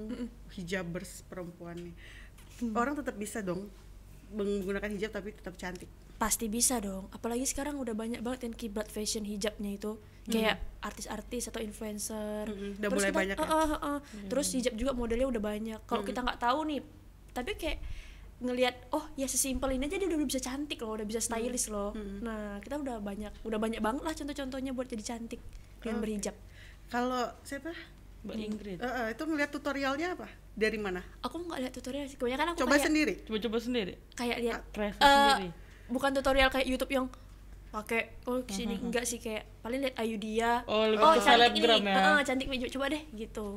hijabers 0.54 1.26
perempuan 1.26 1.74
nih. 1.80 1.94
Orang 2.70 2.94
tetap 2.94 3.18
bisa 3.18 3.42
dong 3.42 3.66
menggunakan 4.30 4.88
hijab 4.94 5.10
tapi 5.12 5.34
tetap 5.34 5.58
cantik 5.58 5.90
pasti 6.22 6.46
bisa 6.46 6.78
dong. 6.78 7.10
Apalagi 7.10 7.42
sekarang 7.42 7.82
udah 7.82 7.98
banyak 7.98 8.22
banget 8.22 8.46
yang 8.46 8.54
kiblat 8.54 8.86
fashion 8.86 9.26
hijabnya 9.26 9.74
itu. 9.74 9.98
Kayak 10.30 10.62
artis-artis 10.78 11.50
atau 11.50 11.58
influencer. 11.58 12.46
Mm-mm, 12.46 12.78
udah 12.78 12.90
mulai 12.94 13.10
banyak 13.10 13.34
ya? 13.34 13.42
eh, 13.42 13.50
eh, 13.50 13.74
eh, 13.74 13.98
terus 14.30 14.46
hijab 14.54 14.78
juga 14.78 14.94
modelnya 14.94 15.26
udah 15.26 15.42
banyak. 15.42 15.80
Kalau 15.82 16.06
kita 16.06 16.22
nggak 16.22 16.38
tahu 16.38 16.62
nih 16.70 16.80
tapi 17.32 17.56
kayak 17.58 17.80
ngelihat 18.44 18.74
oh 18.92 19.02
ya 19.16 19.24
sesimpel 19.24 19.72
ini 19.72 19.88
aja 19.88 19.96
dia 19.96 20.04
udah 20.04 20.18
bisa 20.20 20.42
cantik 20.42 20.78
loh 20.84 20.94
udah 20.94 21.06
bisa 21.08 21.18
stylish 21.18 21.66
loh. 21.74 21.90
Nah 22.22 22.62
kita 22.62 22.78
udah 22.78 23.02
banyak 23.02 23.32
udah 23.42 23.58
banyak 23.58 23.80
banget 23.82 24.02
lah 24.06 24.14
contoh-contohnya 24.14 24.70
buat 24.78 24.86
jadi 24.86 25.02
cantik 25.02 25.42
Oke. 25.82 25.90
berhijab. 25.90 26.38
Kalau 26.86 27.34
siapa? 27.42 27.74
Mbak 28.22 28.36
Ingrid. 28.38 28.78
Eh, 28.78 28.86
eh, 28.86 29.06
itu 29.18 29.22
ngeliat 29.26 29.50
tutorialnya 29.50 30.14
apa? 30.14 30.30
Dari 30.54 30.78
mana? 30.78 31.02
Aku 31.26 31.42
nggak 31.42 31.58
lihat 31.66 31.72
tutorial 31.74 32.06
sih. 32.06 32.14
Kebanyakan 32.14 32.54
aku 32.54 32.62
coba 32.62 32.78
kayak, 32.78 32.86
sendiri. 32.86 33.14
Coba-coba 33.26 33.58
sendiri? 33.58 33.92
Kayak 34.14 34.36
lihat 34.38 34.60
eh, 34.78 34.92
sendiri 34.94 35.50
bukan 35.86 36.10
tutorial 36.12 36.48
kayak 36.48 36.66
YouTube 36.66 36.90
yang 36.90 37.06
pakai 37.68 38.20
oh 38.22 38.38
ke 38.38 38.52
sini 38.52 38.76
enggak 38.76 39.02
sih 39.02 39.16
kayak 39.16 39.48
paling 39.58 39.80
lihat 39.80 39.96
Ayu 39.96 40.16
dia 40.16 40.60
Oh, 40.64 40.84
lebih 40.84 41.00
oh 41.00 41.16
cantik 41.16 41.56
ini. 41.56 41.82
ya? 41.82 41.96
Heeh, 41.96 42.18
cantik 42.22 42.46
baju 42.46 42.66
coba 42.68 42.86
deh 42.88 43.02
gitu. 43.12 43.48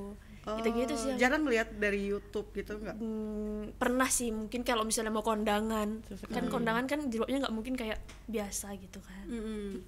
Gitu 0.45 0.69
gitu 0.77 0.93
sih 0.95 1.07
yang- 1.07 1.17
Oh, 1.17 1.19
jarang 1.19 1.43
lihat 1.43 1.73
dari 1.73 2.05
YouTube 2.05 2.47
gitu 2.51 2.77
nggak 2.77 2.95
Hmm, 2.95 3.73
pernah 3.75 4.07
sih 4.07 4.29
mungkin 4.29 4.61
kalau 4.61 4.81
misalnya 4.81 5.09
mau 5.09 5.19
kondangan. 5.21 5.99
Sesekali. 6.03 6.31
kan 6.31 6.43
kondangan 6.47 6.85
kan 6.85 6.99
jilbabnya 7.05 7.43
nggak 7.43 7.51
mungkin 7.51 7.73
kayak 7.73 7.97
biasa 8.25 8.77
gitu 8.77 9.01
kan. 9.01 9.25
Mm-mm. 9.25 9.83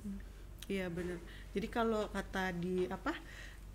Iya 0.66 0.90
benar. 0.90 1.22
Jadi 1.50 1.68
kalau 1.68 2.10
kata 2.10 2.52
di 2.54 2.84
apa 2.86 3.14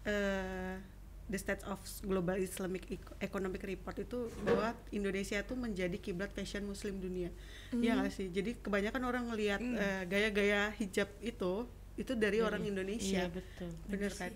eh, 0.05 0.75
The 1.25 1.37
State 1.37 1.63
of 1.65 1.79
Global 2.03 2.37
Islamic 2.37 2.87
Eco- 2.91 3.17
Economic 3.19 3.63
Report 3.63 3.97
itu 3.97 4.27
bahwa 4.43 4.73
Indonesia 4.91 5.37
itu 5.37 5.55
menjadi 5.55 5.97
kiblat 5.97 6.31
fashion 6.31 6.65
Muslim 6.65 6.99
dunia. 6.99 7.31
Iya 7.71 7.97
nggak 7.97 8.13
sih? 8.13 8.29
Jadi 8.29 8.59
kebanyakan 8.59 9.03
orang 9.03 9.25
ngelihat 9.27 9.61
eh, 9.61 10.03
gaya-gaya 10.05 10.75
hijab 10.75 11.09
itu 11.21 11.65
itu 11.95 12.13
dari 12.15 12.41
orang 12.41 12.63
Indonesia. 12.63 13.23
iya 13.23 13.27
betul 13.29 13.69
Bener 13.85 14.11
kan? 14.11 14.33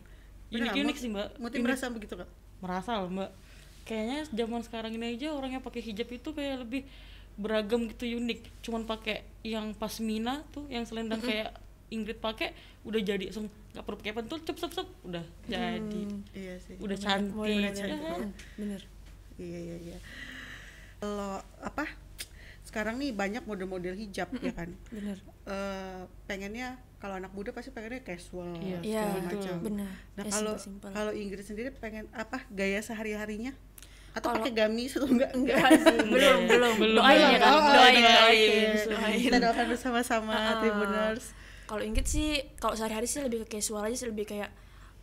Bener 0.47 0.69
unik-unik 0.69 0.87
Mut- 0.89 0.99
sih 0.99 1.09
mbak 1.09 1.29
Muti 1.37 1.55
Unik. 1.55 1.65
merasa 1.65 1.85
begitu 1.89 2.15
kak? 2.15 2.31
merasa 2.57 2.91
loh 2.97 3.11
mbak 3.11 3.31
kayaknya 3.83 4.19
zaman 4.27 4.61
sekarang 4.61 4.93
ini 4.93 5.13
aja 5.13 5.29
orang 5.31 5.53
yang 5.53 5.61
pakai 5.61 5.79
hijab 5.81 6.09
itu 6.09 6.29
kayak 6.31 6.63
lebih 6.63 6.83
beragam 7.35 7.85
gitu 7.87 8.09
unik 8.09 8.41
cuman 8.61 8.83
pakai 8.83 9.23
yang 9.43 9.71
pasmina 9.73 10.41
tuh 10.51 10.65
yang 10.67 10.83
selendang 10.83 11.21
kayak 11.21 11.53
Ingrid 11.89 12.19
pakai 12.19 12.51
udah 12.83 12.99
jadi 12.99 13.25
langsung 13.25 13.47
nggak 13.71 13.83
perlu 13.83 13.97
pakai 13.97 14.15
pentul 14.15 14.39
cep 14.41 14.57
cep 14.57 14.73
cep 14.73 14.89
udah 15.03 15.25
jadi 15.45 16.01
Iya 16.33 16.55
sih. 16.59 16.75
udah 16.77 16.93
Mulai- 16.93 16.99
cantik 16.99 17.33
mulai 17.33 17.55
ya 17.55 17.71
cantik. 17.73 18.01
kan? 18.01 18.31
bener 18.57 18.81
Iya 19.37 19.59
iya 19.61 19.77
iya. 19.85 19.99
kalau 20.97 21.33
apa 21.61 21.85
sekarang 22.63 22.97
nih 22.97 23.11
banyak 23.11 23.43
model-model 23.43 23.95
hijab 23.95 24.29
ya 24.37 24.53
kan 24.53 24.71
bener 24.89 25.19
Eh, 25.47 26.03
pengennya 26.27 26.69
kalau 26.97 27.15
anak 27.15 27.31
muda 27.31 27.51
pasti 27.51 27.71
pengennya 27.71 28.03
casual 28.03 28.59
Iya, 28.59 28.83
Iya, 28.83 29.03
macam 29.23 29.63
benar 29.63 29.95
nah 30.13 30.25
Ya, 30.25 30.33
kalau 30.33 30.55
simpel-simpel. 30.57 30.91
kalau 30.91 31.13
Inggris 31.13 31.47
sendiri 31.47 31.71
pengen 31.73 32.11
apa 32.13 32.43
gaya 32.51 32.81
sehari 32.81 33.15
harinya 33.15 33.55
atau 34.11 34.33
pakai 34.33 34.51
gamis 34.51 34.97
atau 34.97 35.07
enggak 35.07 35.31
enggak 35.31 35.61
sih 35.77 36.03
belum 36.03 36.39
belum 36.49 36.75
Belum, 36.75 36.99
doain 36.99 37.15
ya 37.15 37.29
belum. 37.29 37.39
kan 37.39 37.53
Oh, 37.53 37.63
doain 37.69 37.95
oke. 37.95 38.11
doain 38.11 38.71
Kita 38.75 38.91
doain 38.91 39.39
doakan 39.39 39.67
bersama-sama 39.69 40.35
Ah. 40.35 40.59
Tribuners 40.59 41.25
kalau 41.67 41.83
Inggit 41.83 42.07
sih 42.07 42.41
kalau 42.57 42.79
sehari-hari 42.79 43.07
sih 43.07 43.21
lebih 43.23 43.45
ke 43.45 43.59
casual 43.59 43.87
aja 43.87 43.97
sih 43.99 44.09
lebih 44.09 44.27
kayak 44.27 44.51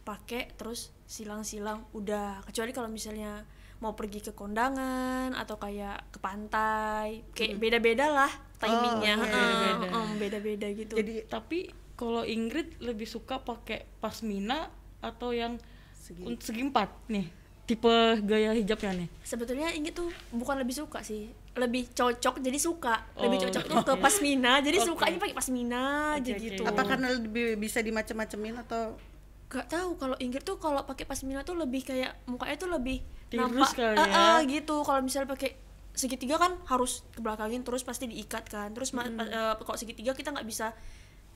pakai 0.04 0.52
terus 0.60 0.92
silang-silang 1.08 1.88
udah 1.96 2.44
kecuali 2.44 2.72
kalau 2.76 2.92
misalnya 2.92 3.48
mau 3.80 3.96
pergi 3.96 4.24
ke 4.24 4.32
kondangan 4.32 5.36
atau 5.36 5.60
kayak 5.60 6.12
ke 6.12 6.20
pantai 6.24 7.24
kayak 7.36 7.60
beda-beda 7.60 8.08
lah 8.08 8.32
timingnya 8.60 9.20
oke. 9.20 9.28
Heeh, 9.28 9.52
Beda-beda. 9.84 10.18
beda-beda 10.20 10.68
gitu 10.72 10.94
jadi 10.96 11.16
tapi 11.28 11.68
kalau 12.00 12.24
Ingrid 12.24 12.80
lebih 12.80 13.06
suka 13.06 13.44
pakai 13.44 13.86
pasmina 14.00 14.72
atau 15.04 15.36
yang 15.36 15.60
Segi. 15.96 16.24
segi 16.40 16.62
empat 16.68 16.90
nih 17.12 17.43
tipe 17.64 17.96
gaya 18.22 18.52
hijabnya 18.52 18.92
nih? 18.94 19.08
Sebetulnya 19.24 19.72
Inggit 19.72 19.94
tuh 19.94 20.12
bukan 20.30 20.56
lebih 20.56 20.76
suka 20.76 21.00
sih. 21.00 21.32
Lebih 21.54 21.92
cocok 21.92 22.40
jadi 22.40 22.60
suka. 22.60 23.08
Lebih 23.16 23.38
Oh, 23.38 23.42
cocok 23.48 23.64
tuh 23.64 23.78
ke 23.82 23.94
pasmina. 23.98 24.60
Jadi 24.60 24.78
Oke. 24.78 24.88
sukanya 24.90 25.18
pakai 25.18 25.36
pasmina 25.36 25.84
Oke, 26.14 26.30
oke. 26.30 26.42
gitu. 26.42 26.64
Apa 26.64 26.82
karena 26.84 27.08
lebih 27.10 27.56
bisa 27.56 27.80
dimacem-macemin 27.80 28.60
atau? 28.60 29.00
Gak 29.48 29.70
tahu. 29.70 29.96
Kalau 29.96 30.18
Inggit 30.18 30.44
tuh 30.44 30.58
kalau 30.58 30.82
pakai 30.82 31.06
pasmina 31.06 31.42
tuh 31.42 31.56
lebih 31.56 31.84
kayak 31.84 32.26
mukanya 32.26 32.58
tuh 32.58 32.68
lebih 32.68 33.00
Tirus 33.28 33.48
nampak 33.48 33.70
kali 33.74 33.96
Eh, 33.96 34.08
ya. 34.08 34.24
eh, 34.36 34.40
gitu. 34.52 34.76
Kalau 34.82 35.00
misalnya 35.00 35.30
pakai 35.30 35.56
segitiga 35.94 36.36
kan 36.36 36.58
harus 36.68 37.06
ke 37.10 37.22
belakangin 37.22 37.62
terus 37.62 37.82
pasti 37.82 38.06
diikat 38.06 38.44
kan. 38.46 38.74
Terus 38.74 38.92
ma- 38.92 39.06
eh, 39.06 39.54
kalau 39.56 39.78
segitiga 39.78 40.12
kita 40.12 40.34
nggak 40.34 40.44
bisa 40.44 40.74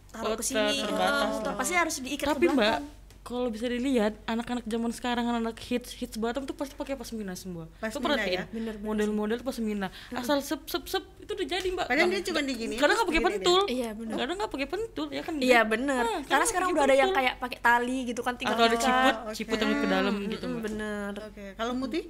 taruh 0.10 0.34
ke 0.34 0.42
sini. 0.42 0.82
lah. 0.84 1.54
pasti 1.54 1.74
harus 1.74 2.00
diikat 2.00 2.32
tapi 2.32 2.48
ke 2.48 2.52
mbak 2.52 2.64
belakang 2.80 2.86
kalau 3.28 3.52
bisa 3.52 3.68
dilihat 3.68 4.16
anak-anak 4.24 4.64
zaman 4.64 4.92
sekarang 4.96 5.28
anak 5.28 5.60
hits 5.60 5.92
hits 6.00 6.16
bottom 6.16 6.48
tuh 6.48 6.56
pasti 6.56 6.80
pakai 6.80 6.96
pasmina 6.96 7.36
semua. 7.36 7.68
Tuh 7.68 8.00
Pasmina 8.00 8.16
perhatiin 8.16 8.40
ya? 8.40 8.74
Model-model 8.80 9.44
pasmina 9.44 9.92
asal 10.16 10.40
sep 10.40 10.64
sep 10.64 10.88
sep 10.88 11.04
itu 11.20 11.36
udah 11.36 11.48
jadi 11.52 11.68
mbak. 11.76 11.86
Padahal 11.92 12.08
dia 12.08 12.24
cuma 12.24 12.40
digini 12.40 12.80
kadang 12.80 12.96
nggak 12.96 13.10
pakai 13.12 13.24
pentul. 13.28 13.62
Iya, 13.68 13.90
bener. 14.00 14.16
kadang 14.16 14.36
nggak 14.40 14.52
pakai 14.56 14.68
pentul 14.72 15.08
ya 15.12 15.22
kan? 15.28 15.34
Iya 15.44 15.60
Mbak? 15.60 15.72
bener. 15.76 16.04
Ah, 16.08 16.22
karena 16.24 16.46
sekarang 16.48 16.68
udah 16.72 16.84
ada 16.88 16.96
yang 16.96 17.12
kayak 17.12 17.34
pakai 17.44 17.60
tali 17.60 17.98
gitu 18.08 18.22
kan 18.24 18.34
tinggal 18.40 18.56
atau 18.56 18.66
ada 18.72 18.78
ciput 18.80 19.16
ciput 19.36 19.58
yang 19.60 19.76
ke 19.76 19.88
dalam 19.92 20.16
gitu 20.32 20.46
mm, 20.48 20.54
mbak. 20.56 20.64
bener. 20.64 21.12
Oke 21.28 21.46
kalau 21.60 21.74
Muti 21.76 22.02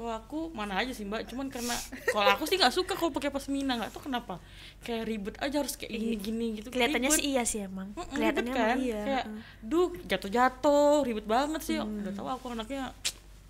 kalau 0.00 0.16
aku 0.16 0.38
mana 0.50 0.74
aja 0.74 0.88
sih 0.90 1.04
mbak. 1.04 1.28
Cuman 1.28 1.46
karena 1.46 1.76
kalau 2.06 2.24
aku 2.30 2.44
sih 2.44 2.56
nggak 2.56 2.72
suka 2.72 2.96
kalau 2.96 3.12
pakai 3.12 3.28
pasmina 3.28 3.76
nggak 3.76 3.92
tahu 3.92 4.08
kenapa. 4.08 4.40
Kayak 4.80 5.04
ribet 5.04 5.36
aja 5.36 5.60
harus 5.60 5.76
kayak 5.76 5.92
gini 5.92 6.16
gini 6.16 6.46
gitu. 6.56 6.72
Kelihatannya 6.72 7.12
sih 7.12 7.24
iya 7.28 7.44
sih 7.44 7.60
emang. 7.60 7.92
Mm-mm, 7.92 8.08
kelihatannya 8.08 8.48
ribet 8.48 8.56
kan? 8.58 8.68
emang 8.70 8.80
iya 8.80 9.00
kayak 9.02 9.24
Mm. 9.26 9.38
duh 9.60 9.88
jatuh-jatuh 10.02 10.94
ribet 11.04 11.26
banget 11.26 11.60
sih. 11.60 11.76
Udah 11.76 12.12
tahu 12.12 12.26
aku 12.26 12.46
anaknya 12.50 12.96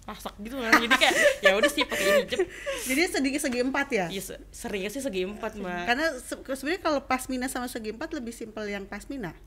masak 0.02 0.34
gitu 0.38 0.58
kan. 0.58 0.74
Jadi 0.74 0.90
kayak 0.92 1.14
ya 1.46 1.50
udah 1.54 1.70
sih 1.70 1.84
pakai 1.84 2.06
hijab 2.20 2.40
jadi 2.82 3.00
segi 3.08 3.30
segi 3.38 3.58
empat 3.62 3.86
ya? 3.88 4.06
Ya 4.10 4.18
se- 4.20 4.42
seringnya 4.50 4.90
sih 4.90 4.98
segi 4.98 5.22
empat 5.22 5.54
mbak. 5.54 5.86
karena 5.86 6.06
se- 6.18 6.42
sebenarnya 6.50 6.82
kalau 6.82 7.00
pasmina 7.00 7.46
sama 7.46 7.70
segi 7.70 7.94
empat 7.94 8.10
lebih 8.10 8.34
simpel 8.34 8.66
yang 8.66 8.82
pasmina. 8.84 9.38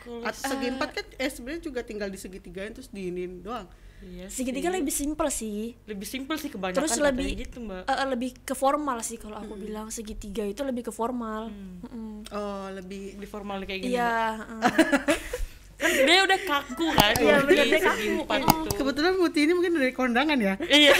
Kalau- 0.00 0.24
At- 0.24 0.34
segi 0.34 0.66
empat 0.66 0.88
kan 0.92 1.04
eh 1.14 1.28
sebenarnya 1.28 1.60
juga 1.62 1.84
tinggal 1.84 2.08
di 2.08 2.16
segitigain 2.16 2.72
terus 2.72 2.88
diinin 2.88 3.38
doang 3.38 3.68
iya 4.02 4.26
segitiga 4.26 4.68
sih. 4.68 4.76
lebih 4.76 4.94
simpel 4.94 5.28
sih. 5.30 5.58
Lebih 5.86 6.06
simpel 6.06 6.36
sih 6.36 6.50
kebanyakan 6.50 6.78
terus 6.78 6.98
lebih 6.98 7.28
gitu 7.38 7.58
mbak. 7.62 7.86
eh, 7.86 7.92
eh, 7.92 8.06
lebih 8.10 8.30
ke 8.42 8.54
formal 8.54 8.98
sih 9.00 9.16
kalau 9.16 9.38
aku 9.38 9.54
bilang. 9.54 9.88
Segitiga 9.88 10.42
itu 10.42 10.62
lebih 10.62 10.90
ke 10.90 10.92
formal. 10.92 11.48
Mm-mm. 11.48 12.26
oh 12.30 12.66
lebih 12.72 13.18
lebih 13.18 13.28
formal 13.28 13.62
kayak 13.62 13.80
gini 13.82 13.94
iya 13.94 14.38
heeh. 14.38 14.60
kan 15.82 15.90
dia 15.90 16.22
udah 16.22 16.38
kaku 16.46 16.86
kan 16.94 17.14
Iya, 17.18 17.34
di 17.42 17.46
bener, 17.50 17.66
dia 17.66 17.80
segi 17.82 17.82
kaku. 17.82 18.22
Mm. 18.22 18.66
itu. 18.70 18.76
Kebetulan 18.78 19.12
Muti 19.18 19.40
ini 19.42 19.52
mungkin 19.52 19.72
dari 19.74 19.90
kondangan 19.90 20.38
ya. 20.38 20.54
Iya. 20.62 20.94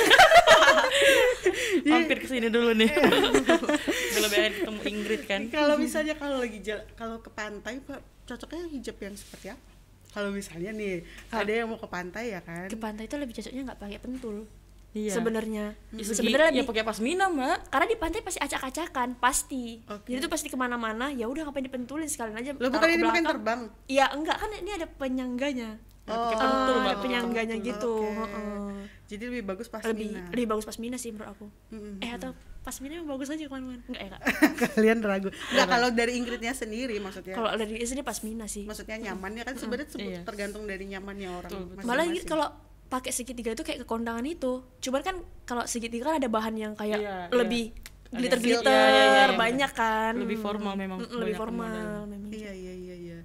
Mampir 1.91 2.19
ke 2.19 2.27
sini 2.27 2.51
dulu 2.51 2.75
nih. 2.75 2.91
Kalau 2.91 4.29
pengen 4.31 4.53
ketemu 4.59 4.81
Ingrid 4.83 5.23
kan. 5.27 5.41
Kalau 5.51 5.75
misalnya 5.79 6.15
kalau 6.19 6.43
lagi 6.43 6.59
kalau 6.99 7.23
ke 7.23 7.31
pantai 7.31 7.79
pak 7.79 8.03
cocoknya 8.27 8.71
hijab 8.71 8.97
yang 9.03 9.15
seperti 9.19 9.51
apa 9.51 9.72
kalau 10.13 10.29
misalnya 10.29 10.71
nih 10.77 11.03
ada 11.33 11.53
yang 11.53 11.73
mau 11.73 11.81
ke 11.81 11.89
pantai 11.89 12.37
ya 12.37 12.41
kan? 12.45 12.69
Ke 12.69 12.77
pantai 12.77 13.09
itu 13.09 13.17
lebih 13.17 13.33
cocoknya 13.33 13.63
nggak 13.73 13.81
pakai 13.81 13.99
pentul. 13.99 14.45
Iya. 14.93 15.17
Sebenarnya. 15.17 15.73
Ya, 15.97 16.05
sebenarnya 16.05 16.49
ya 16.53 16.55
lebih 16.61 16.69
pakai 16.69 16.85
pasmina 16.85 17.33
mbak. 17.33 17.73
Karena 17.73 17.87
di 17.89 17.97
pantai 17.97 18.21
pasti 18.21 18.39
acak-acakan 18.45 19.17
pasti. 19.17 19.81
Oke. 19.89 20.13
jadi 20.13 20.21
tuh 20.21 20.29
pasti 20.29 20.53
ke 20.53 20.57
mana-mana 20.61 21.09
ya 21.09 21.25
udah 21.33 21.49
ngapain 21.49 21.65
dipentulin 21.65 22.05
sekalian 22.05 22.37
aja 22.37 22.51
lo 22.53 22.69
bukan 22.69 22.89
ini 22.93 23.01
belakang. 23.01 23.25
terbang? 23.25 23.61
Iya 23.89 24.13
enggak 24.13 24.37
kan 24.37 24.51
ini 24.53 24.71
ada 24.77 24.87
penyangganya 24.87 25.81
Oh, 26.05 26.35
pentul, 26.35 26.77
ada 26.83 26.99
penyangganya 26.99 27.55
pentul, 27.55 27.69
gitu. 27.71 27.95
Heeh. 28.03 28.75
jadi 29.07 29.23
lebih 29.29 29.45
bagus 29.45 29.67
lebih 29.69 29.79
pasmina 30.11 30.21
lebih 30.31 30.47
bagus 30.49 30.65
pasmina 30.65 30.97
sih 30.97 31.11
menurut 31.11 31.31
aku. 31.31 31.47
Mm-mm. 31.71 32.01
eh 32.01 32.11
atau 32.11 32.35
pasmina 32.61 32.99
yang 32.99 33.07
bagus 33.07 33.29
aja 33.29 33.39
ke 33.41 33.51
mana-mana 33.51 33.79
enggak 33.85 34.03
ya 34.03 34.11
kak? 34.11 34.21
Kalian 34.75 34.99
ragu. 35.01 35.29
Nggak 35.31 35.67
kalau 35.69 35.89
dari 35.91 36.13
Ingridnya 36.17 36.53
sendiri 36.53 36.99
maksudnya. 36.99 37.33
Kalau 37.33 37.51
dari 37.53 37.79
sini 37.81 38.03
pasmina 38.03 38.47
sih. 38.47 38.67
Maksudnya 38.67 38.99
nyamannya 39.01 39.43
kan 39.43 39.55
sebenarnya 39.55 39.89
sebut- 39.89 40.11
Iya. 40.11 40.21
tergantung 40.23 40.65
dari 40.65 40.85
nyamannya 40.87 41.29
orang 41.31 41.51
Betul, 41.51 41.63
betul. 41.71 41.87
malah 41.87 42.05
gitu 42.09 42.27
kalau 42.27 42.49
pakai 42.89 43.11
segitiga 43.11 43.51
itu 43.51 43.63
kayak 43.63 43.79
ke 43.79 43.87
kondangan 43.87 44.25
itu. 44.25 44.53
Cuman 44.81 45.01
kan 45.01 45.17
kalau 45.45 45.63
segitiga 45.65 46.09
kan 46.09 46.19
ada 46.19 46.27
bahan 46.27 46.55
yang 46.57 46.73
kayak 46.75 46.99
Iya, 46.99 47.15
iya. 47.25 47.33
lebih 47.33 47.65
Ada 48.09 48.19
glitter 48.19 48.39
glitter 48.39 49.29
banyak 49.35 49.71
kan. 49.73 50.13
Lebih 50.15 50.37
formal 50.37 50.75
memang, 50.75 50.99
Mm, 51.01 51.15
lebih 51.17 51.35
formal 51.35 51.71
memang. 52.05 52.29
Iya 52.29 52.53
iya 52.53 52.73
iya 52.75 52.95
iya 52.97 53.19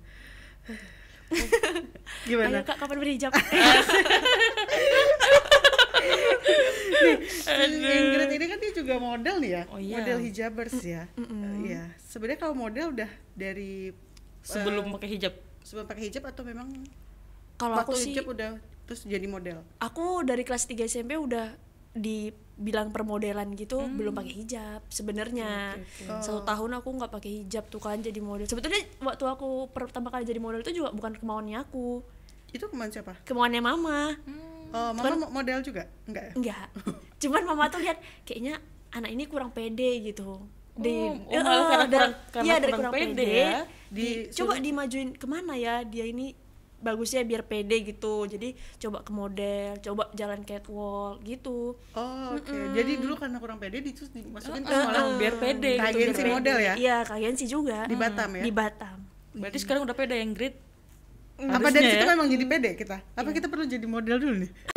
ayo 1.28 1.84
gimana 2.28 2.60
kak 2.64 2.78
kapan 2.80 2.98
berhijab 3.00 3.32
Ingrid 7.48 8.32
ini 8.32 8.46
kan 8.48 8.58
dia 8.60 8.72
juga 8.74 8.96
model 8.98 9.36
nih 9.42 9.52
ya 9.52 9.64
Oh, 9.70 9.80
iya. 9.80 9.96
model 10.00 10.18
hijabers 10.24 10.76
ya. 10.82 11.04
Iya. 11.64 11.92
Sebenarnya 12.00 12.40
kalau 12.40 12.56
model 12.56 12.94
udah 12.94 13.10
dari 13.34 13.92
sebelum 14.42 14.88
eh, 14.88 14.94
pakai 14.96 15.10
hijab? 15.10 15.34
sebelum 15.62 15.84
pakai 15.84 16.04
hijab 16.08 16.24
atau 16.24 16.44
memang 16.48 16.72
kalau 17.60 17.76
waktu 17.76 17.92
aku 17.92 18.00
sih 18.00 18.16
hijab 18.16 18.26
udah 18.32 18.50
terus 18.88 19.04
jadi 19.04 19.28
model? 19.28 19.60
Aku 19.84 20.24
dari 20.24 20.48
kelas 20.48 20.64
3 20.64 20.88
SMP 20.88 21.20
udah 21.20 21.54
dibilang 22.58 22.90
permodelan 22.90 23.54
gitu 23.54 23.78
Hmm. 23.78 23.96
belum 23.96 24.14
pakai 24.14 24.34
hijab 24.36 24.82
sebenarnya. 24.88 25.78
Oke, 25.78 26.10
oke. 26.10 26.20
satu 26.20 26.42
tahun 26.42 26.72
aku 26.76 26.90
nggak 26.92 27.12
pakai 27.12 27.32
hijab 27.40 27.66
tuh 27.68 27.78
kan 27.78 27.98
jadi 27.98 28.18
model. 28.18 28.44
Sebetulnya 28.44 28.82
waktu 29.00 29.24
aku 29.24 29.50
pertama 29.70 30.10
kali 30.10 30.24
jadi 30.24 30.38
model 30.38 30.62
itu 30.62 30.74
juga 30.76 30.90
bukan 30.90 31.14
kemauannya 31.16 31.58
aku. 31.60 32.02
Itu 32.50 32.66
ke 32.66 32.74
mana 32.74 32.90
siapa? 32.90 33.14
Kemauannya 33.24 33.62
mama. 33.62 34.18
Oh 34.68 34.90
mama 34.92 35.16
mo- 35.20 35.32
model 35.32 35.62
juga? 35.62 35.86
Enggak 36.04 36.24
ya? 36.24 36.34
enggak 36.36 36.68
cuman 37.22 37.42
mama 37.46 37.64
tuh 37.68 37.80
lihat 37.80 37.98
kayaknya 38.24 38.60
anak 38.90 39.10
ini 39.10 39.24
kurang 39.24 39.50
pede 39.50 40.02
gitu. 40.04 40.42
Di 40.74 40.94
Oh, 40.94 41.14
oh, 41.16 41.32
eh, 41.32 41.40
malah 41.40 41.66
karena 41.68 41.86
dari- 41.86 41.98
kurang- 42.04 42.16
karena 42.28 42.44
iya 42.44 42.56
dari 42.56 42.66
kurang 42.68 42.82
kurang 42.84 42.94
pede 42.94 43.10
pede, 43.16 43.32
ya. 43.34 43.60
di, 43.88 44.02
Di- 44.04 44.24
coba 44.32 44.54
dimajuin 44.58 45.10
ke 45.12 45.26
mana 45.26 45.54
ya 45.54 45.82
dia 45.82 46.06
ini 46.06 46.34
bagusnya 46.78 47.22
biar 47.22 47.44
pede 47.44 47.82
gitu. 47.84 48.26
Jadi 48.26 48.54
coba 48.78 49.02
ke 49.02 49.12
model 49.12 49.78
coba 49.82 50.04
jalan 50.14 50.42
catwalk 50.42 51.22
gitu. 51.22 51.74
Oh 51.94 52.26
oke. 52.34 52.58
Jadi 52.74 52.92
dulu 52.98 53.18
karena 53.18 53.38
kurang 53.38 53.58
pede 53.58 53.82
di- 53.82 53.94
terus 53.94 54.10
dimasukin 54.10 54.62
ke 54.62 54.70
sekolah 54.70 55.04
eh, 55.04 55.18
biar 55.18 55.34
pede 55.38 55.72
Ke 55.76 55.86
gitu, 55.90 55.98
agensi 55.98 56.24
model 56.24 56.58
ya? 56.58 56.74
Iya 56.76 56.98
kalian 57.04 57.34
sih 57.34 57.48
juga. 57.48 57.86
Di 57.86 57.98
Batam 57.98 58.30
ya? 58.34 58.44
di 58.46 58.52
Batam. 58.52 58.98
Berarti 59.34 59.58
sekarang 59.62 59.86
udah 59.86 59.96
peda 59.96 60.14
yang 60.14 60.34
grid? 60.34 60.54
Apa 61.38 61.70
dari 61.70 61.86
situ 61.88 62.02
ya. 62.02 62.10
memang 62.18 62.28
jadi 62.30 62.46
pede 62.46 62.70
kita? 62.74 62.98
Apa 63.14 63.30
kita 63.30 63.46
perlu 63.46 63.66
jadi 63.66 63.86
model 63.86 64.18
dulu 64.18 64.36
nih 64.42 64.77